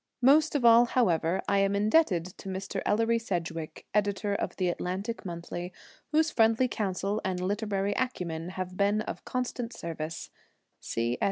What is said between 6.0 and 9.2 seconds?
whose friendly counsel and literary acumen have been